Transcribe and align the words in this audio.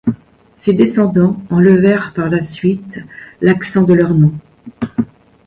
Ses 0.59 0.73
descendants 0.73 1.39
enlevèrent 1.51 2.11
par 2.15 2.27
la 2.27 2.41
suite 2.43 2.97
l'accent 3.39 3.83
de 3.83 3.93
leur 3.93 4.15
nom. 4.15 4.33